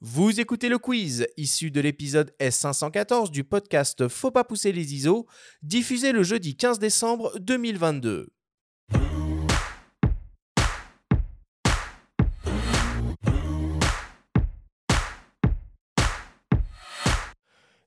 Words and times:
Vous 0.00 0.38
écoutez 0.38 0.68
le 0.68 0.78
quiz, 0.78 1.26
issu 1.36 1.72
de 1.72 1.80
l'épisode 1.80 2.32
S514 2.38 3.32
du 3.32 3.42
podcast 3.42 4.06
Faut 4.06 4.30
pas 4.30 4.44
pousser 4.44 4.70
les 4.70 4.94
ISO, 4.94 5.26
diffusé 5.62 6.12
le 6.12 6.22
jeudi 6.22 6.54
15 6.56 6.78
décembre 6.78 7.36
2022. 7.40 8.28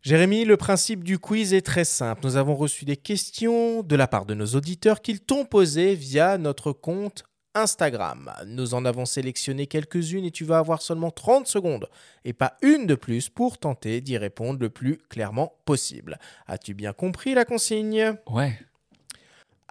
Jérémy, 0.01 0.43
le 0.43 0.57
principe 0.57 1.05
du 1.05 1.17
quiz 1.17 1.53
est 1.53 1.61
très 1.61 1.85
simple. 1.85 2.25
Nous 2.25 2.35
avons 2.35 2.55
reçu 2.55 2.83
des 2.83 2.97
questions 2.97 3.83
de 3.83 3.95
la 3.95 4.07
part 4.07 4.25
de 4.25 4.33
nos 4.33 4.47
auditeurs 4.47 5.01
qu'ils 5.01 5.21
t'ont 5.21 5.45
posées 5.45 5.95
via 5.95 6.37
notre 6.37 6.73
compte 6.73 7.23
Instagram. 7.53 8.31
Nous 8.45 8.73
en 8.73 8.85
avons 8.85 9.05
sélectionné 9.05 9.67
quelques-unes 9.67 10.25
et 10.25 10.31
tu 10.31 10.45
vas 10.45 10.57
avoir 10.57 10.81
seulement 10.81 11.11
30 11.11 11.47
secondes 11.47 11.89
et 12.23 12.33
pas 12.33 12.57
une 12.61 12.85
de 12.85 12.95
plus 12.95 13.29
pour 13.29 13.57
tenter 13.57 14.01
d'y 14.01 14.17
répondre 14.17 14.59
le 14.59 14.69
plus 14.69 14.97
clairement 14.97 15.53
possible. 15.65 16.19
As-tu 16.47 16.73
bien 16.73 16.93
compris 16.93 17.33
la 17.33 17.45
consigne? 17.45 18.15
Ouais. 18.27 18.57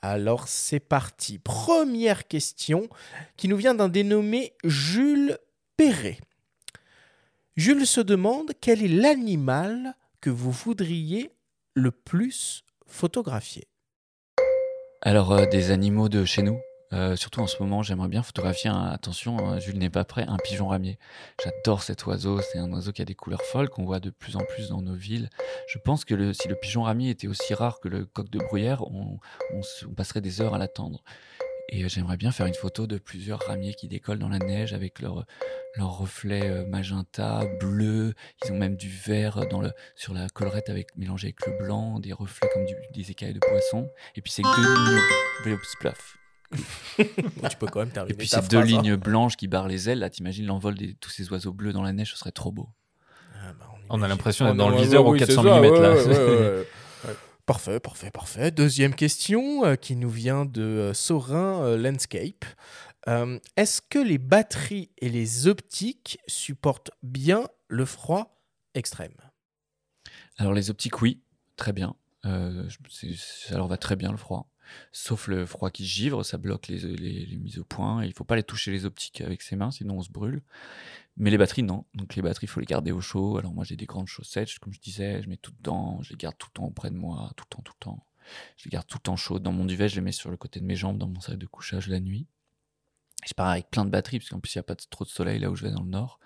Alors 0.03 0.49
c'est 0.49 0.81
parti. 0.81 1.39
Première 1.39 2.27
question 2.27 2.89
qui 3.37 3.49
nous 3.49 3.57
vient 3.57 3.75
d'un 3.75 3.89
dénommé 3.89 4.53
Jules 4.65 5.39
Perret. 5.77 6.19
Jules 7.57 7.87
se 7.87 8.01
demande 8.01 8.53
quel 8.61 8.83
est 8.83 8.89
l'animal 8.89 9.95
que 10.21 10.31
vous 10.31 10.51
voudriez 10.51 11.31
le 11.75 11.91
plus 11.91 12.65
photographier. 12.87 13.67
Alors, 15.03 15.33
euh, 15.33 15.47
des 15.47 15.71
animaux 15.71 16.09
de 16.09 16.25
chez 16.25 16.43
nous? 16.43 16.61
Euh, 16.93 17.15
surtout 17.15 17.41
en 17.41 17.47
ce 17.47 17.57
moment, 17.63 17.83
j'aimerais 17.83 18.09
bien 18.09 18.23
photographier, 18.23 18.69
un- 18.69 18.87
attention, 18.87 19.53
euh, 19.53 19.61
Jules 19.61 19.79
n'est 19.79 19.91
pas 19.91 20.05
prêt, 20.05 20.25
un 20.27 20.39
pigeon 20.39 20.69
ramier. 20.69 20.99
J'adore 21.45 21.83
cet 21.85 22.05
oiseau, 22.07 22.41
c'est 22.41 22.59
un 22.59 22.71
oiseau 22.73 22.91
qui 22.93 23.01
a 23.01 23.05
des 23.05 23.15
couleurs 23.15 23.43
folles, 23.43 23.69
qu'on 23.69 23.85
voit 23.85 24.01
de 24.01 24.11
plus 24.11 24.37
en 24.37 24.41
plus 24.45 24.69
dans 24.71 24.83
nos 24.83 24.95
villes. 24.95 25.31
Je 25.69 25.79
pense 25.79 26.05
que 26.05 26.15
le- 26.15 26.33
si 26.33 26.49
le 26.49 26.57
pigeon 26.57 26.83
ramier 26.83 27.11
était 27.11 27.29
aussi 27.29 27.55
rare 27.55 27.79
que 27.81 27.89
le 27.89 28.07
coq 28.07 28.29
de 28.29 28.39
bruyère, 28.39 28.83
on, 28.91 29.19
on 29.55 29.61
on 29.89 29.95
passerait 29.95 30.21
des 30.21 30.41
heures 30.41 30.55
à 30.55 30.59
l'attendre. 30.59 31.03
Et 31.73 31.85
euh, 31.85 31.89
j'aimerais 31.89 32.17
bien 32.17 32.33
faire 32.33 32.47
une 32.47 32.55
photo 32.55 32.89
de 32.89 32.99
plusieurs 32.99 33.39
ramiers 33.47 33.75
qui 33.75 33.87
décollent 33.87 34.19
dans 34.19 34.29
la 34.29 34.41
neige 34.41 34.73
avec 34.73 34.99
leurs 35.01 35.25
leur 35.77 35.97
reflets 35.99 36.51
euh, 36.51 36.67
magenta, 36.67 37.45
bleu. 37.61 38.15
Ils 38.45 38.51
ont 38.51 38.57
même 38.57 38.75
du 38.75 38.89
vert 38.89 39.47
dans 39.49 39.61
le, 39.61 39.71
sur 39.95 40.13
la 40.13 40.29
collerette 40.29 40.69
avec, 40.69 40.97
mélangé 40.97 41.29
avec 41.29 41.47
le 41.47 41.57
blanc, 41.65 42.01
des 42.01 42.13
reflets 42.13 42.49
comme 42.53 42.65
du- 42.67 42.75
des 42.93 43.13
écailles 43.13 43.35
de 43.35 43.39
poisson. 43.39 43.89
Et 44.17 44.21
puis 44.23 44.33
c'est 44.33 44.43
deux 44.43 44.75
lignes. 44.75 45.01
Bon, 46.99 47.49
tu 47.49 47.57
peux 47.57 47.67
quand 47.67 47.81
même 47.81 47.91
terminer 47.91 48.15
Et 48.15 48.17
puis 48.17 48.29
ces 48.29 48.41
deux 48.43 48.59
hein. 48.59 48.65
lignes 48.65 48.97
blanches 48.97 49.37
qui 49.37 49.49
barrent 49.49 49.69
les 49.69 49.89
ailes, 49.89 50.01
là, 50.01 50.11
t'imagines 50.11 50.47
l'envol 50.47 50.75
de 50.75 50.93
tous 51.01 51.11
ces 51.11 51.31
oiseaux 51.31 51.53
bleus 51.53 51.73
dans 51.73 51.83
la 51.83 51.93
neige, 51.93 52.11
ce 52.11 52.17
serait 52.17 52.33
trop 52.33 52.51
beau. 52.51 52.69
Ah 53.35 53.53
bah, 53.59 53.67
On 53.89 54.03
a 54.03 54.09
l'impression 54.09 54.47
d'être 54.47 54.57
dans 54.57 54.69
le 54.69 54.77
viseur 54.77 55.07
au 55.07 55.13
oui, 55.13 55.19
400 55.21 55.43
c'est 55.43 55.49
ça, 55.49 55.59
mm 55.59 55.63
ouais, 55.63 55.81
là. 55.81 55.95
ouais, 56.07 56.67
ouais. 57.09 57.17
Parfait, 57.47 57.81
parfait, 57.81 58.11
parfait. 58.11 58.51
Deuxième 58.51 58.95
question 58.95 59.65
euh, 59.65 59.75
qui 59.75 59.97
nous 59.97 60.11
vient 60.11 60.45
de 60.45 60.63
euh, 60.63 60.95
Sorin 60.95 61.63
euh, 61.63 61.77
Landscape. 61.77 62.45
Euh, 63.09 63.39
Est-ce 63.57 63.81
que 63.81 63.99
les 63.99 64.19
batteries 64.19 64.91
et 64.99 65.09
les 65.09 65.47
optiques 65.47 66.19
supportent 66.27 66.91
bien 67.03 67.49
le 67.69 67.85
froid 67.85 68.43
extrême? 68.75 69.15
Alors 70.37 70.53
les 70.53 70.71
optiques, 70.71 71.01
oui, 71.03 71.23
très 71.57 71.73
bien. 71.73 71.95
Euh, 72.27 72.69
ça 73.17 73.57
leur 73.57 73.67
va 73.67 73.79
très 73.79 73.97
bien 73.97 74.11
le 74.11 74.19
froid. 74.19 74.50
Sauf 74.93 75.27
le 75.29 75.47
froid 75.47 75.71
qui 75.71 75.85
givre, 75.87 76.25
ça 76.25 76.39
bloque 76.39 76.69
les, 76.69 76.79
les, 76.79 77.27
les 77.27 77.37
mises 77.37 77.59
au 77.59 77.65
point. 77.65 78.05
Il 78.05 78.13
faut 78.13 78.25
pas 78.25 78.37
les 78.37 78.43
toucher 78.43 78.71
les 78.71 78.85
optiques 78.85 79.21
avec 79.21 79.43
ses 79.43 79.57
mains, 79.57 79.71
sinon 79.71 79.99
on 79.99 80.03
se 80.03 80.11
brûle. 80.11 80.43
Mais 81.17 81.31
les 81.31 81.39
batteries, 81.39 81.63
non. 81.63 81.85
Donc 81.95 82.15
les 82.15 82.23
batteries, 82.23 82.47
il 82.47 82.49
faut 82.49 82.61
les 82.61 82.67
garder 82.67 82.93
au 82.93 83.01
chaud. 83.01 83.37
Alors 83.37 83.53
moi, 83.53 83.65
j'ai 83.65 83.77
des 83.77 83.87
grandes 83.87 84.07
chaussettes, 84.09 84.59
comme 84.59 84.73
je 84.73 84.81
disais, 84.81 85.23
je 85.23 85.29
mets 85.29 85.37
tout 85.37 85.53
dedans, 85.53 86.01
je 86.03 86.11
les 86.11 86.17
garde 86.17 86.37
tout 86.39 86.49
le 86.53 86.59
temps 86.61 86.67
auprès 86.67 86.91
de 86.91 86.97
moi, 86.97 87.31
tout 87.37 87.45
le 87.51 87.57
temps, 87.57 87.63
tout 87.63 87.73
le 87.79 87.85
temps. 87.85 88.07
Je 88.57 88.65
les 88.67 88.71
garde 88.71 88.87
tout 88.87 88.99
le 88.99 89.03
temps 89.03 89.17
chaudes. 89.17 89.43
Dans 89.43 89.53
mon 89.53 89.65
duvet, 89.65 89.89
je 89.89 89.97
les 89.97 90.01
mets 90.03 90.13
sur 90.13 90.31
le 90.31 90.37
côté 90.37 90.61
de 90.61 90.65
mes 90.65 90.77
jambes, 90.77 90.99
dans 90.99 91.09
mon 91.09 91.21
sac 91.21 91.37
de 91.37 91.47
couchage 91.47 91.89
la 91.89 92.01
nuit. 92.01 92.27
Je 93.27 93.35
pars 93.35 93.49
avec 93.49 93.71
plein 93.71 93.85
de 93.85 93.91
batteries, 93.91 94.19
parce 94.19 94.31
qu'en 94.31 94.41
plus, 94.41 94.55
il 94.55 94.59
n'y 94.59 94.61
a 94.61 94.65
pas 94.65 94.75
de- 94.77 94.83
trop 94.89 95.05
de 95.05 95.11
soleil 95.11 95.39
là 95.41 95.51
où 95.51 95.57
je 95.57 95.65
vais 95.65 95.71
dans 95.73 95.83
le 95.83 95.91
nord. 95.91 96.21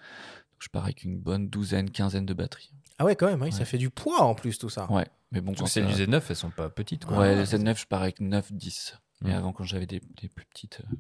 Donc 0.53 0.63
je 0.63 0.69
pars 0.69 0.85
avec 0.85 1.03
une 1.03 1.19
bonne 1.19 1.49
douzaine, 1.49 1.91
quinzaine 1.91 2.27
de 2.27 2.35
batteries. 2.35 2.73
Ah 2.99 3.05
ouais, 3.05 3.17
quand 3.17 3.27
même, 3.27 3.51
ça 3.51 3.65
fait 3.65 3.79
du 3.79 3.91
poids 3.91 4.23
en 4.23 4.35
plus 4.37 4.59
tout 4.59 4.71
ça. 4.71 4.91
Ouais, 4.93 5.07
mais 5.35 5.41
bon, 5.43 5.53
quand 5.55 5.67
celles 5.67 5.91
ça- 5.93 5.97
du 5.97 6.11
Z9, 6.11 6.23
elles 6.31 6.37
sont 6.37 6.51
pas 6.51 6.71
petites. 6.71 7.05
Quoi. 7.05 7.19
Ouais, 7.19 7.29
Ah, 7.31 7.35
les 7.35 7.45
Z9, 7.45 7.79
je 7.79 7.87
pars 7.87 8.01
avec 8.03 8.21
9, 8.21 8.53
10. 8.53 8.97
Mais 9.21 9.35
avant, 9.35 9.53
quand 9.53 9.65
j'avais 9.65 9.87
des, 9.87 10.01
des 10.21 10.29
plus 10.29 10.45
petites, 10.47 10.81
euh, 10.91 10.97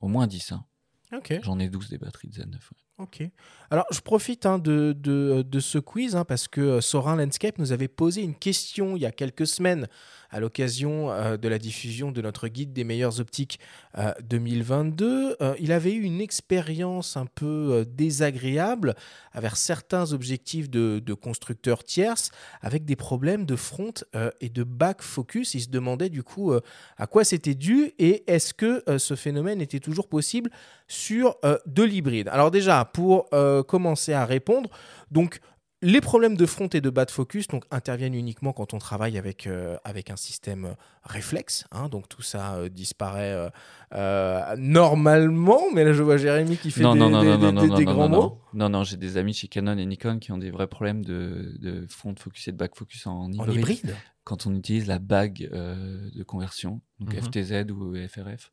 au 0.00 0.08
moins 0.08 0.26
10. 0.26 0.52
hein. 0.52 0.64
Ok. 1.12 1.38
J'en 1.42 1.58
ai 1.58 1.68
12 1.68 1.88
des 1.88 1.98
batteries 1.98 2.28
de 2.28 2.34
Z9. 2.42 2.54
ouais. 2.54 2.60
Ok. 2.98 3.28
Alors, 3.72 3.86
je 3.90 3.98
profite 3.98 4.46
hein, 4.46 4.60
de, 4.60 4.94
de, 4.96 5.60
ce 5.60 5.78
quiz 5.78 6.14
hein, 6.14 6.24
parce 6.24 6.46
que 6.46 6.60
euh, 6.60 6.80
Sorin 6.80 7.16
Landscape 7.16 7.58
nous 7.58 7.72
avait 7.72 7.88
posé 7.88 8.22
une 8.22 8.36
question 8.36 8.94
il 8.94 9.02
y 9.02 9.06
a 9.06 9.10
quelques 9.10 9.48
semaines 9.48 9.88
à 10.30 10.40
l'occasion 10.40 11.10
euh, 11.10 11.36
de 11.36 11.48
la 11.48 11.58
diffusion 11.58 12.10
de 12.10 12.20
notre 12.20 12.48
guide 12.48 12.72
des 12.72 12.84
meilleures 12.84 13.20
optiques 13.20 13.60
euh, 13.98 14.12
2022. 14.24 15.36
Euh, 15.40 15.54
il 15.60 15.70
avait 15.70 15.92
eu 15.92 16.02
une 16.02 16.20
expérience 16.20 17.16
un 17.16 17.26
peu 17.26 17.46
euh, 17.70 17.84
désagréable 17.84 18.96
avec 19.32 19.54
certains 19.54 20.12
objectifs 20.12 20.68
de, 20.68 20.98
de 20.98 21.14
constructeurs 21.14 21.84
tierces 21.84 22.30
avec 22.62 22.84
des 22.84 22.96
problèmes 22.96 23.46
de 23.46 23.56
front 23.56 23.92
et 24.40 24.48
de 24.48 24.62
back 24.64 25.02
focus. 25.02 25.54
Il 25.54 25.60
se 25.60 25.68
demandait 25.68 26.08
du 26.08 26.22
coup 26.22 26.52
à 26.96 27.06
quoi 27.06 27.24
c'était 27.24 27.54
dû 27.54 27.92
et 27.98 28.24
est-ce 28.26 28.54
que 28.54 28.82
ce 28.98 29.14
phénomène 29.16 29.60
était 29.60 29.80
toujours 29.80 30.08
possible 30.08 30.50
sur 30.86 31.36
de 31.66 31.82
l'hybride? 31.82 32.28
Alors 32.28 32.52
déjà, 32.52 32.83
pour 32.84 33.26
euh, 33.32 33.62
commencer 33.62 34.12
à 34.12 34.24
répondre, 34.24 34.68
donc 35.10 35.40
les 35.82 36.00
problèmes 36.00 36.34
de 36.34 36.46
front 36.46 36.68
et 36.68 36.80
de 36.80 36.88
bas 36.88 37.04
de 37.04 37.10
focus 37.10 37.46
donc, 37.46 37.64
interviennent 37.70 38.14
uniquement 38.14 38.54
quand 38.54 38.72
on 38.72 38.78
travaille 38.78 39.18
avec, 39.18 39.46
euh, 39.46 39.76
avec 39.84 40.08
un 40.08 40.16
système 40.16 40.64
euh, 40.64 40.72
réflexe. 41.02 41.66
hein. 41.72 41.88
donc 41.90 42.08
tout 42.08 42.22
ça 42.22 42.54
euh, 42.54 42.70
disparaît 42.70 43.50
euh, 43.94 44.56
normalement. 44.56 45.60
Mais 45.74 45.84
là, 45.84 45.92
je 45.92 46.02
vois 46.02 46.16
Jérémy 46.16 46.56
qui 46.56 46.70
fait 46.70 46.82
Non, 46.82 46.94
des, 46.94 47.00
non, 47.00 47.08
des- 47.08 47.36
non, 47.52 47.52
des- 47.62 47.68
des- 47.76 47.84
grands 47.84 48.08
mots. 48.08 48.38
Non, 48.54 48.68
non, 48.68 48.82
j'ai 48.84 48.96
des 48.96 49.16
amis 49.16 49.34
chez 49.34 49.48
Canon 49.48 49.76
et 49.76 49.84
Nikon 49.86 50.18
qui 50.18 50.32
ont 50.32 50.38
des 50.38 50.50
vrais 50.50 50.66
problèmes 50.68 51.04
de, 51.04 51.54
de 51.60 51.86
front 51.88 52.14
focus 52.18 52.48
et 52.48 52.52
de 52.52 52.56
back 52.56 52.74
focus 52.76 53.06
en 53.06 53.30
hybride. 53.30 53.50
En 53.50 53.52
hybride? 53.52 53.96
Quand 54.24 54.46
on 54.46 54.54
utilise 54.54 54.86
la 54.86 54.98
bague 54.98 55.48
euh, 55.52 56.10
de 56.14 56.22
conversion, 56.22 56.80
donc 56.98 57.14
Mhm. 57.14 57.22
FTZ 57.24 57.70
ou 57.70 57.94
FRF. 58.08 58.50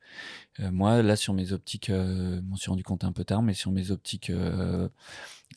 Euh, 0.60 0.70
moi, 0.72 1.02
là, 1.02 1.16
sur 1.16 1.34
mes 1.34 1.54
optiques, 1.54 1.90
euh, 1.90 2.38
je 2.38 2.42
m'en 2.42 2.56
suis 2.58 2.70
rendu 2.70 2.84
compte 2.84 3.04
un 3.06 3.12
peu 3.14 3.24
tard, 3.24 3.42
mais 3.42 3.54
sur 3.54 3.72
mes 3.72 3.90
optiques 3.92 4.30
euh, 4.32 4.90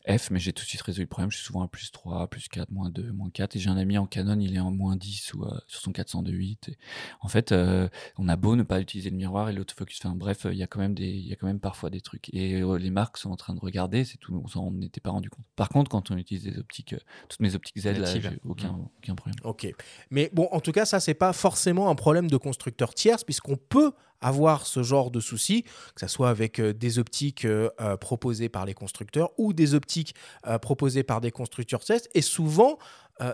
F, 0.07 0.29
mais 0.29 0.39
j'ai 0.39 0.53
tout 0.53 0.63
de 0.63 0.67
suite 0.67 0.81
résolu 0.81 1.03
le 1.05 1.07
problème. 1.09 1.31
Je 1.31 1.37
suis 1.37 1.45
souvent 1.45 1.63
à 1.63 1.67
plus 1.67 1.91
3, 1.91 2.27
plus 2.29 2.47
4, 2.47 2.69
moins 2.69 2.89
2, 2.89 3.11
moins 3.11 3.29
4. 3.29 3.55
Et 3.55 3.59
j'ai 3.59 3.69
un 3.69 3.77
ami 3.77 3.97
en 3.97 4.05
Canon, 4.05 4.39
il 4.39 4.55
est 4.55 4.59
en 4.59 4.69
moins 4.71 4.95
10 4.95 5.33
ou 5.33 5.43
euh, 5.45 5.57
sur 5.67 5.81
son 5.81 5.91
402.8. 5.91 6.69
Et 6.69 6.77
en 7.21 7.27
fait, 7.27 7.51
euh, 7.51 7.87
on 8.17 8.27
a 8.29 8.35
beau 8.35 8.55
ne 8.55 8.63
pas 8.63 8.79
utiliser 8.81 9.09
le 9.09 9.15
miroir 9.17 9.49
et 9.49 9.53
l'autofocus. 9.53 9.99
Enfin 10.03 10.13
bref, 10.15 10.45
il 10.51 10.57
y 10.57 10.63
a 10.63 10.67
quand 10.67 10.79
même 10.79 10.93
des, 10.93 11.07
il 11.09 11.25
y 11.27 11.33
a 11.33 11.35
quand 11.35 11.47
même 11.47 11.59
parfois 11.59 11.89
des 11.89 12.01
trucs. 12.01 12.31
Et 12.33 12.61
euh, 12.61 12.77
les 12.77 12.91
marques 12.91 13.17
sont 13.17 13.31
en 13.31 13.35
train 13.37 13.55
de 13.55 13.59
regarder, 13.59 14.05
c'est 14.05 14.17
tout. 14.17 14.39
On 14.43 14.47
s'en 14.47 14.79
était 14.81 15.01
pas 15.01 15.11
rendu 15.11 15.29
compte. 15.29 15.45
Par 15.55 15.69
contre, 15.69 15.89
quand 15.89 16.11
on 16.11 16.17
utilise 16.17 16.43
des 16.43 16.57
optiques, 16.59 16.93
euh, 16.93 16.99
toutes 17.29 17.39
mes 17.39 17.55
optiques 17.55 17.79
Z, 17.79 17.85
là, 17.97 18.05
aucun, 18.43 18.73
Mm. 18.73 18.87
aucun 18.99 19.15
problème. 19.15 19.35
Ok. 19.43 19.73
Mais 20.11 20.29
bon, 20.33 20.47
en 20.51 20.59
tout 20.59 20.71
cas, 20.71 20.85
ça, 20.85 20.99
c'est 20.99 21.13
pas 21.13 21.33
forcément 21.33 21.89
un 21.89 21.95
problème 21.95 22.29
de 22.29 22.37
constructeur 22.37 22.93
tierce, 22.93 23.23
puisqu'on 23.23 23.57
peut 23.57 23.91
avoir 24.21 24.65
ce 24.65 24.81
genre 24.81 25.11
de 25.11 25.19
souci, 25.19 25.63
que 25.63 26.01
ce 26.01 26.07
soit 26.07 26.29
avec 26.29 26.59
euh, 26.59 26.73
des 26.73 26.99
optiques 26.99 27.45
euh, 27.45 27.69
euh, 27.79 27.97
proposées 27.97 28.49
par 28.49 28.65
les 28.65 28.73
constructeurs 28.73 29.31
ou 29.37 29.53
des 29.53 29.75
optiques 29.75 30.15
proposées 30.61 31.03
par 31.03 31.21
des 31.21 31.31
constructeurs 31.31 31.81
tierces. 31.81 32.07
Et 32.13 32.21
souvent, 32.21 32.77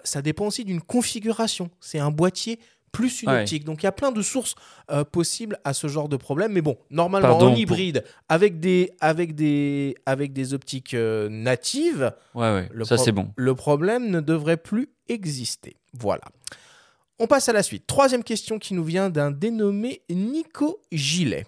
ça 0.03 0.21
dépend 0.21 0.47
aussi 0.47 0.63
d'une 0.63 0.81
configuration. 0.81 1.69
C'est 1.79 1.99
un 1.99 2.11
boîtier 2.11 2.59
plus 2.91 3.23
une 3.23 3.29
Ouais. 3.29 3.41
optique. 3.41 3.63
Donc 3.63 3.83
il 3.83 3.85
y 3.85 3.87
a 3.87 3.91
plein 3.91 4.11
de 4.11 4.21
sources 4.21 4.55
euh, 4.91 5.03
possibles 5.03 5.57
à 5.63 5.73
ce 5.73 5.87
genre 5.87 6.09
de 6.09 6.17
problème. 6.17 6.51
Mais 6.53 6.61
bon, 6.61 6.77
normalement 6.89 7.29
Pardon 7.29 7.47
en 7.47 7.49
pour- 7.51 7.57
hybride, 7.59 8.03
avec 8.29 8.59
des, 8.59 8.91
avec 8.99 9.33
des, 9.35 9.95
avec 10.05 10.33
des 10.33 10.53
optiques 10.53 10.93
euh, 10.93 11.29
natives, 11.29 12.13
Ouais, 12.35 12.53
ouais, 12.53 12.69
le 12.73 12.83
ça 12.85 12.97
c'est 12.97 13.11
bon. 13.11 13.29
le 13.35 13.55
problème 13.55 14.09
ne 14.09 14.19
devrait 14.19 14.57
plus 14.57 14.89
exister. 15.07 15.77
Voilà. 15.93 16.21
On 17.19 17.27
passe 17.27 17.49
à 17.49 17.53
la 17.53 17.63
suite. 17.63 17.85
Troisième 17.87 18.23
question 18.23 18.57
qui 18.59 18.73
nous 18.73 18.83
vient 18.83 19.09
d'un 19.09 19.31
dénommé 19.31 20.01
Nico 20.09 20.81
Gilet. 20.91 21.45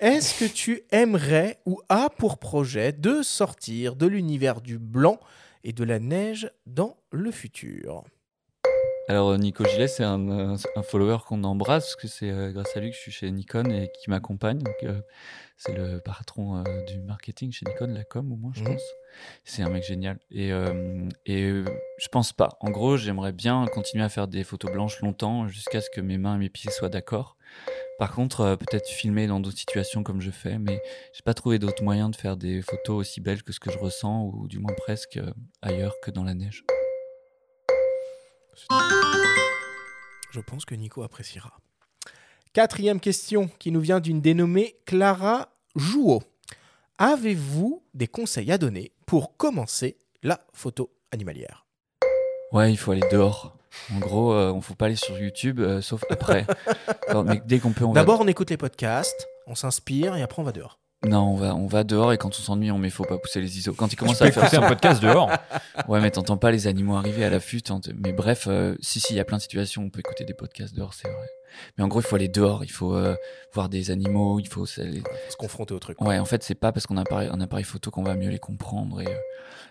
Est-ce 0.00 0.38
que 0.42 0.50
tu 0.50 0.82
aimerais 0.90 1.58
ou 1.66 1.80
as 1.88 2.08
pour 2.10 2.38
projet 2.38 2.92
de 2.92 3.22
sortir 3.22 3.96
de 3.96 4.06
l'univers 4.06 4.60
du 4.62 4.78
blanc 4.78 5.20
et 5.62 5.72
de 5.74 5.84
la 5.84 5.98
neige 5.98 6.50
dans 6.66 6.96
le 7.12 7.30
futur? 7.30 8.02
Alors 9.10 9.30
euh, 9.30 9.38
Nico 9.38 9.64
Gillet, 9.64 9.88
c'est 9.88 10.04
un, 10.04 10.28
euh, 10.28 10.56
un 10.76 10.82
follower 10.84 11.16
qu'on 11.26 11.42
embrasse 11.42 11.82
parce 11.86 11.96
que 11.96 12.06
c'est 12.06 12.30
euh, 12.30 12.52
grâce 12.52 12.76
à 12.76 12.80
lui 12.80 12.90
que 12.90 12.94
je 12.96 13.00
suis 13.00 13.10
chez 13.10 13.28
Nikon 13.28 13.64
et 13.64 13.90
qui 13.98 14.08
m'accompagne. 14.08 14.62
Euh, 14.84 15.00
c'est 15.56 15.72
le 15.72 15.98
patron 15.98 16.58
euh, 16.58 16.62
du 16.86 17.00
marketing 17.00 17.50
chez 17.50 17.66
Nikon, 17.66 17.88
la 17.92 18.04
com 18.04 18.30
au 18.30 18.36
moins, 18.36 18.52
je 18.54 18.60
Mhm. 18.60 18.68
pense. 18.68 18.82
C'est 19.42 19.62
un 19.64 19.68
mec 19.68 19.82
génial. 19.82 20.20
Et, 20.30 20.50
et 21.26 21.64
je 21.98 22.08
pense 22.12 22.32
pas. 22.32 22.50
En 22.60 22.70
gros, 22.70 22.96
j'aimerais 22.96 23.32
bien 23.32 23.66
continuer 23.66 24.04
à 24.04 24.08
faire 24.08 24.28
des 24.28 24.44
photos 24.44 24.70
blanches 24.70 25.00
longtemps 25.00 25.48
jusqu'à 25.48 25.80
ce 25.80 25.90
que 25.90 26.00
mes 26.00 26.16
mains 26.16 26.36
et 26.36 26.38
mes 26.38 26.48
pieds 26.48 26.70
soient 26.70 26.88
d'accord. 26.88 27.36
Par 27.98 28.12
contre, 28.12 28.54
peut-être 28.60 28.86
filmer 28.86 29.26
dans 29.26 29.40
d'autres 29.40 29.58
situations 29.58 30.04
comme 30.04 30.20
je 30.20 30.30
fais, 30.30 30.56
mais 30.60 30.80
j'ai 31.12 31.22
pas 31.24 31.34
trouvé 31.34 31.58
d'autres 31.58 31.82
moyens 31.82 32.12
de 32.12 32.16
faire 32.16 32.36
des 32.36 32.62
photos 32.62 33.00
aussi 33.00 33.20
belles 33.20 33.42
que 33.42 33.52
ce 33.52 33.58
que 33.58 33.72
je 33.72 33.78
ressens, 33.78 34.26
ou 34.32 34.46
du 34.46 34.60
moins 34.60 34.72
presque 34.74 35.18
ailleurs 35.62 35.96
que 36.00 36.12
dans 36.12 36.22
la 36.22 36.34
neige. 36.34 36.64
Je 40.30 40.40
pense 40.40 40.64
que 40.64 40.74
Nico 40.74 41.02
appréciera. 41.02 41.52
Quatrième 42.52 43.00
question 43.00 43.48
qui 43.58 43.70
nous 43.70 43.80
vient 43.80 44.00
d'une 44.00 44.20
dénommée 44.20 44.76
Clara 44.84 45.48
Jouot. 45.76 46.22
Avez-vous 46.98 47.82
des 47.94 48.08
conseils 48.08 48.50
à 48.50 48.58
donner 48.58 48.92
pour 49.06 49.36
commencer 49.36 49.96
la 50.22 50.40
photo 50.52 50.90
animalière? 51.12 51.64
Ouais, 52.52 52.72
il 52.72 52.76
faut 52.76 52.90
aller 52.90 53.08
dehors. 53.10 53.56
En 53.94 54.00
gros, 54.00 54.32
euh, 54.32 54.50
on 54.50 54.60
faut 54.60 54.74
pas 54.74 54.86
aller 54.86 54.96
sur 54.96 55.16
YouTube, 55.16 55.60
euh, 55.60 55.80
sauf 55.80 56.04
après. 56.10 56.44
Mais 57.24 57.40
dès 57.46 57.60
qu'on 57.60 57.72
peut, 57.72 57.84
on 57.84 57.92
va. 57.92 58.00
D'abord, 58.00 58.20
on 58.20 58.26
écoute 58.26 58.50
les 58.50 58.56
podcasts, 58.56 59.28
on 59.46 59.54
s'inspire 59.54 60.16
et 60.16 60.22
après 60.22 60.42
on 60.42 60.44
va 60.44 60.52
dehors. 60.52 60.79
Non, 61.06 61.32
on 61.32 61.34
va, 61.34 61.54
on 61.54 61.66
va 61.66 61.82
dehors 61.82 62.12
et 62.12 62.18
quand 62.18 62.28
on 62.28 62.42
s'ennuie, 62.42 62.70
on 62.70 62.76
met 62.78 62.90
faut 62.90 63.04
pas 63.04 63.16
pousser 63.16 63.40
les 63.40 63.56
ISO. 63.58 63.72
Quand 63.72 63.90
il 63.90 63.96
commence 63.96 64.18
Tu 64.18 64.24
à 64.24 64.30
faire 64.30 64.62
un 64.62 64.68
podcast 64.68 65.02
dehors. 65.02 65.30
Ouais, 65.88 65.98
mais 66.00 66.10
t'entends 66.10 66.36
pas 66.36 66.50
les 66.50 66.66
animaux 66.66 66.96
arriver 66.96 67.24
à 67.24 67.30
l'affût. 67.30 67.62
Mais 67.96 68.12
bref, 68.12 68.46
euh, 68.48 68.76
si, 68.80 69.00
si, 69.00 69.14
il 69.14 69.16
y 69.16 69.20
a 69.20 69.24
plein 69.24 69.38
de 69.38 69.42
situations 69.42 69.82
où 69.82 69.86
on 69.86 69.90
peut 69.90 70.00
écouter 70.00 70.24
des 70.24 70.34
podcasts 70.34 70.74
dehors, 70.74 70.92
c'est 70.92 71.08
vrai. 71.08 71.26
Mais 71.78 71.84
en 71.84 71.88
gros, 71.88 72.00
il 72.00 72.04
faut 72.06 72.16
aller 72.16 72.28
dehors, 72.28 72.62
il 72.64 72.70
faut 72.70 72.94
euh, 72.94 73.16
voir 73.54 73.68
des 73.70 73.90
animaux, 73.90 74.38
il 74.40 74.46
faut. 74.46 74.66
s'aller- 74.66 75.02
Se 75.30 75.36
confronter 75.36 75.72
au 75.72 75.78
truc. 75.78 76.00
Ouais, 76.02 76.18
en 76.18 76.24
fait, 76.26 76.42
c'est 76.44 76.54
pas 76.54 76.70
parce 76.70 76.86
qu'on 76.86 76.96
a 76.98 77.00
un 77.00 77.04
appareil, 77.04 77.30
un 77.32 77.40
appareil 77.40 77.64
photo 77.64 77.90
qu'on 77.90 78.02
va 78.02 78.14
mieux 78.14 78.28
les 78.30 78.38
comprendre. 78.38 79.00
Et 79.00 79.06
euh, 79.06 79.16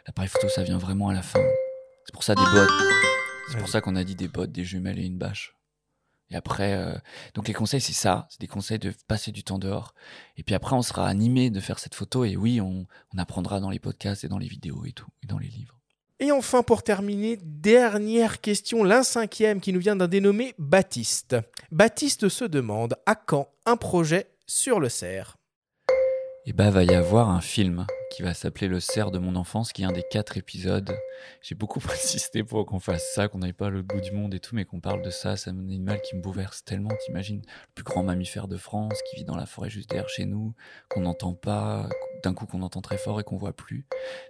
l'appareil 0.08 0.30
photo, 0.30 0.50
ça 0.50 0.64
vient 0.64 0.80
vraiment 0.80 1.10
à 1.10 1.14
la 1.14 1.22
fin. 1.22 1.40
C'est 2.06 2.14
pour 2.14 2.24
ça 2.24 2.34
des 2.34 2.42
bottes. 2.54 2.70
C'est 3.52 3.58
pour 3.60 3.70
ça 3.70 3.82
qu'on 3.82 3.96
a 3.96 4.04
dit 4.04 4.16
des 4.16 4.28
bottes, 4.28 4.52
des 4.52 4.64
jumelles 4.64 4.98
et 5.00 5.06
une 5.06 5.18
bâche. 5.18 5.56
Et 6.32 6.36
après, 6.36 6.74
euh, 6.74 6.94
donc 7.34 7.48
les 7.48 7.54
conseils, 7.54 7.82
c'est 7.82 7.94
ça. 7.94 8.28
C'est 8.30 8.40
des 8.40 8.48
conseils 8.48 8.80
de 8.80 8.94
passer 9.08 9.32
du 9.32 9.44
temps 9.44 9.60
dehors. 9.60 9.94
Et 10.38 10.44
puis 10.44 10.56
après, 10.56 10.76
on 10.76 10.82
sera 10.82 11.08
animé 11.08 11.50
de 11.50 11.60
faire 11.60 11.80
cette 11.80 11.96
photo. 11.96 12.24
Et 12.24 12.38
oui, 12.38 12.62
on, 12.62 12.86
apprendra 13.18 13.60
dans 13.60 13.70
les 13.70 13.80
podcasts 13.80 14.24
et 14.24 14.28
dans 14.28 14.38
les 14.38 14.48
vidéos 14.48 14.86
et 14.86 14.92
tout, 14.92 15.08
et 15.24 15.28
dans 15.28 15.40
les 15.40 15.48
livres. 15.48 15.78
Et 16.20 16.32
enfin, 16.32 16.64
pour 16.64 16.84
terminer, 16.84 17.38
dernière 17.42 18.42
question, 18.42 18.84
l'un 18.84 19.04
cinquième 19.04 19.62
qui 19.62 19.74
nous 19.74 19.80
vient 19.80 19.96
d'un 19.96 20.08
dénommé 20.08 20.54
Baptiste. 20.58 21.38
Baptiste 21.72 22.30
se 22.30 22.46
demande 22.46 22.96
à 23.06 23.16
quand 23.16 23.50
un 23.66 23.78
projet 23.78 24.30
sur 24.46 24.80
le 24.80 24.90
cerf? 24.90 25.39
Et 26.50 26.52
bah, 26.52 26.72
va 26.72 26.84
y 26.84 26.96
avoir 26.96 27.30
un 27.30 27.42
film 27.42 27.86
qui 28.10 28.24
va 28.24 28.34
s'appeler 28.34 28.68
Le 28.68 28.80
cerf 28.80 29.12
de 29.12 29.20
mon 29.20 29.36
enfance, 29.36 29.72
qui 29.72 29.84
est 29.84 29.86
un 29.86 29.92
des 29.92 30.02
quatre 30.10 30.36
épisodes. 30.36 30.98
J'ai 31.44 31.54
beaucoup 31.54 31.80
insisté 31.94 32.44
pour 32.44 32.66
qu'on 32.66 32.80
fasse 32.80 33.14
ça, 33.14 33.28
qu'on 33.28 33.38
n'aille 33.38 33.54
pas 33.54 33.68
à 33.68 33.70
l'autre 33.70 33.88
bout 33.88 34.02
du 34.02 34.12
monde 34.12 34.34
et 34.34 34.40
tout, 34.40 34.56
mais 34.56 34.66
qu'on 34.66 34.80
parle 34.80 35.04
de 35.04 35.12
ça. 35.12 35.38
C'est 35.38 35.52
un 35.52 35.60
animal 35.60 36.02
qui 36.02 36.16
me 36.16 36.22
bouleverse 36.24 36.64
tellement. 36.64 36.90
T'imagines, 37.06 37.44
le 37.46 37.74
plus 37.76 37.84
grand 37.84 38.02
mammifère 38.02 38.48
de 38.48 38.58
France 38.58 38.98
qui 39.08 39.18
vit 39.18 39.26
dans 39.26 39.36
la 39.36 39.46
forêt 39.46 39.70
juste 39.70 39.92
derrière 39.92 40.10
chez 40.10 40.26
nous, 40.26 40.56
qu'on 40.90 41.02
n'entend 41.02 41.36
pas, 41.36 41.88
d'un 42.24 42.34
coup 42.34 42.48
qu'on 42.48 42.64
entend 42.64 42.82
très 42.82 42.98
fort 42.98 43.20
et 43.20 43.24
qu'on 43.24 43.38
voit 43.38 43.54
plus. 43.54 43.86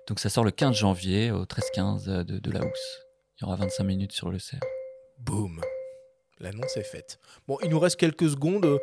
Donc 0.10 0.19
ça 0.19 0.27
sort 0.27 0.44
le 0.44 0.51
15 0.51 0.75
janvier 0.75 1.31
au 1.31 1.45
13-15 1.45 2.25
de, 2.25 2.38
de 2.38 2.51
la 2.51 2.60
housse. 2.60 3.06
Il 3.38 3.45
y 3.45 3.48
aura 3.48 3.56
25 3.56 3.86
minutes 3.86 4.12
sur 4.12 4.30
le 4.30 4.39
cerf. 4.39 4.60
Boum 5.19 5.62
L'annonce 6.42 6.75
est 6.75 6.83
faite. 6.83 7.18
Bon, 7.48 7.57
il 7.63 7.69
nous 7.69 7.80
reste 7.80 7.95
quelques 7.95 8.30
secondes. 8.30 8.77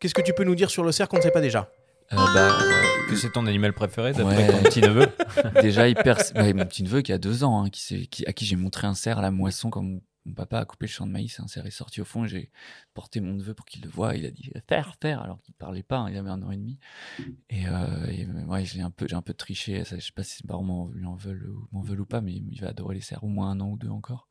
Qu'est-ce 0.00 0.14
que 0.14 0.22
tu 0.22 0.32
peux 0.32 0.44
nous 0.44 0.54
dire 0.54 0.70
sur 0.70 0.84
le 0.84 0.90
cerf 0.90 1.10
qu'on 1.10 1.18
ne 1.18 1.22
sait 1.22 1.30
pas 1.30 1.42
déjà? 1.42 1.70
Euh, 1.70 1.81
bah, 2.16 2.58
euh, 2.60 3.10
Que 3.10 3.16
c'est 3.16 3.30
ton 3.32 3.46
animal 3.46 3.72
préféré 3.72 4.12
d'après 4.12 4.36
Ouais. 4.36 4.46
ton 4.50 4.62
petit 4.62 4.80
neveu 4.80 5.06
Déjà, 5.62 5.88
il 5.88 5.94
perce. 5.94 6.32
ouais, 6.36 6.52
mon 6.52 6.64
petit 6.66 6.82
neveu 6.82 7.00
qui 7.02 7.12
a 7.12 7.18
deux 7.18 7.44
ans, 7.44 7.64
hein, 7.64 7.70
qui 7.70 8.06
qui- 8.08 8.26
à 8.26 8.32
qui 8.32 8.44
j'ai 8.46 8.56
montré 8.56 8.86
un 8.86 8.94
cerf 8.94 9.18
à 9.18 9.22
la 9.22 9.30
moisson 9.30 9.70
quand 9.70 9.82
mon, 9.82 10.00
mon 10.24 10.34
papa 10.34 10.60
a 10.60 10.64
coupé 10.64 10.86
le 10.86 10.90
champ 10.90 11.06
de 11.06 11.12
maïs. 11.12 11.40
Un 11.40 11.48
cerf 11.48 11.66
est 11.66 11.70
sorti 11.70 12.00
au 12.00 12.04
fond. 12.04 12.26
J'ai 12.26 12.50
porté 12.94 13.20
mon 13.20 13.34
neveu 13.34 13.54
pour 13.54 13.66
qu'il 13.66 13.82
le 13.82 13.88
voie. 13.88 14.14
Il 14.16 14.24
a 14.24 14.30
dit 14.30 14.50
faire, 14.68 14.94
faire, 15.00 15.20
alors 15.22 15.40
qu'il 15.42 15.54
parlait 15.54 15.82
pas. 15.82 15.98
hein, 15.98 16.10
il 16.10 16.16
avait 16.16 16.30
un 16.30 16.42
an 16.42 16.50
et 16.50 16.56
demi. 16.56 16.78
Et, 17.50 17.66
euh, 17.66 18.44
ouais, 18.46 18.64
j'ai 18.64 18.82
un 18.82 18.90
peu, 18.90 19.06
un 19.10 19.22
peu 19.22 19.34
triché. 19.34 19.84
Ça, 19.84 19.96
je 19.98 20.04
sais 20.04 20.12
pas 20.12 20.22
si 20.22 20.36
ses 20.36 20.46
parents 20.46 20.88
lui 20.92 21.04
en 21.06 21.16
veulent, 21.16 21.52
m'en 21.72 21.80
veulent 21.80 22.00
ou 22.00 22.06
pas, 22.06 22.20
mais 22.20 22.34
il 22.34 22.60
va 22.60 22.68
adorer 22.68 22.94
les 22.94 23.00
cerfs 23.00 23.24
au 23.24 23.28
moins 23.28 23.50
un 23.50 23.60
an 23.60 23.70
ou 23.70 23.76
deux 23.76 23.88
encore. 23.88 24.28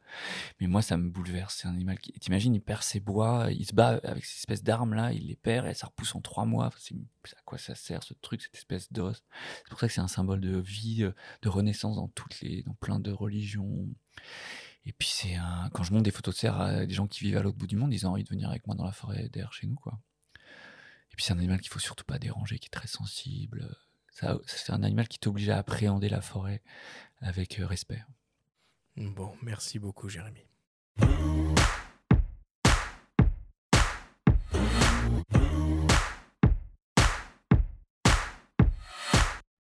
Mais 0.59 0.67
moi, 0.67 0.81
ça 0.81 0.97
me 0.97 1.09
bouleverse. 1.09 1.59
C'est 1.61 1.67
un 1.67 1.73
animal 1.73 1.99
qui. 1.99 2.11
T'imagines, 2.13 2.53
il 2.55 2.61
perd 2.61 2.83
ses 2.83 2.99
bois, 2.99 3.47
il 3.51 3.65
se 3.65 3.73
bat 3.73 3.99
avec 4.03 4.25
ces 4.25 4.37
espèces 4.39 4.63
d'armes 4.63 4.93
là, 4.93 5.11
il 5.13 5.27
les 5.27 5.35
perd 5.35 5.67
et 5.67 5.73
ça 5.73 5.87
repousse 5.87 6.15
en 6.15 6.21
trois 6.21 6.45
mois. 6.45 6.69
C'est- 6.77 6.95
à 6.95 7.41
quoi 7.45 7.57
ça 7.57 7.75
sert 7.75 8.03
ce 8.03 8.13
truc, 8.15 8.41
cette 8.41 8.55
espèce 8.55 8.91
d'os? 8.91 9.23
C'est 9.59 9.69
pour 9.69 9.79
ça 9.79 9.87
que 9.87 9.93
c'est 9.93 10.01
un 10.01 10.07
symbole 10.07 10.39
de 10.41 10.57
vie, 10.57 11.03
euh, 11.03 11.11
de 11.43 11.49
renaissance 11.49 11.95
dans 11.97 12.07
toutes 12.09 12.39
les, 12.41 12.63
dans 12.63 12.73
plein 12.73 12.99
de 12.99 13.11
religions. 13.11 13.87
Et 14.85 14.93
puis 14.93 15.07
c'est 15.07 15.35
un, 15.35 15.69
quand 15.73 15.83
je 15.83 15.91
montre 15.93 16.03
des 16.03 16.11
photos 16.11 16.33
de 16.33 16.39
cerfs 16.39 16.59
à 16.59 16.85
des 16.85 16.93
gens 16.93 17.07
qui 17.07 17.23
vivent 17.23 17.37
à 17.37 17.43
l'autre 17.43 17.57
bout 17.57 17.67
du 17.67 17.75
monde, 17.75 17.93
ils 17.93 18.07
ont 18.07 18.11
envie 18.11 18.23
de 18.23 18.29
venir 18.29 18.49
avec 18.49 18.65
moi 18.65 18.75
dans 18.75 18.85
la 18.85 18.91
forêt 18.91 19.29
derrière 19.29 19.53
chez 19.53 19.67
nous, 19.67 19.75
quoi. 19.75 19.99
Et 21.11 21.15
puis 21.15 21.25
c'est 21.25 21.33
un 21.33 21.37
animal 21.37 21.59
qu'il 21.59 21.71
faut 21.71 21.79
surtout 21.79 22.05
pas 22.05 22.19
déranger, 22.19 22.57
qui 22.57 22.67
est 22.67 22.69
très 22.69 22.87
sensible. 22.87 23.75
Ça, 24.11 24.37
c'est 24.45 24.71
un 24.71 24.83
animal 24.83 25.07
qui 25.07 25.19
t'oblige 25.19 25.49
à 25.49 25.57
appréhender 25.57 26.09
la 26.09 26.21
forêt 26.21 26.61
avec 27.19 27.59
euh, 27.59 27.67
respect. 27.67 28.03
Bon, 28.97 29.33
merci 29.41 29.79
beaucoup, 29.79 30.09
Jérémy. 30.09 30.45